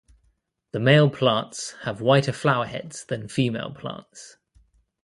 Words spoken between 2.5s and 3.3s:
heads than